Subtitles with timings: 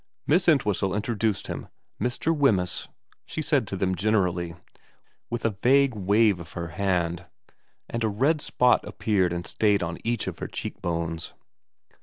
[0.25, 1.67] Miss Entwhistle introduced him.'
[2.01, 2.35] Mr.
[2.35, 2.87] Wemyss,'
[3.23, 4.55] she said to them generally,
[5.29, 7.27] with a vague wave of her hand;
[7.87, 11.33] and a red spot appeared and stayed on each of her cheekbones.